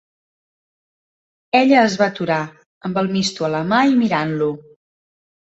Ella 1.59 1.83
es 1.89 1.97
va 2.03 2.07
aturar, 2.13 2.39
amb 2.89 2.99
el 3.03 3.11
misto 3.19 3.47
a 3.49 3.53
la 3.59 3.61
mà 3.75 3.83
i 3.93 3.95
mirant-lo. 4.01 4.51